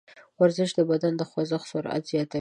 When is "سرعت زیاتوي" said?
1.71-2.29